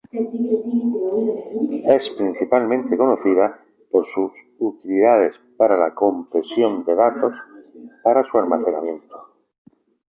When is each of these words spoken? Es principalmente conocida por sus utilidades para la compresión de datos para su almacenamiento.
Es 1.95 2.09
principalmente 2.09 2.97
conocida 2.97 3.59
por 3.91 4.03
sus 4.03 4.31
utilidades 4.57 5.39
para 5.57 5.77
la 5.77 5.93
compresión 5.93 6.83
de 6.85 6.95
datos 6.95 7.33
para 8.01 8.23
su 8.23 8.35
almacenamiento. 8.39 9.15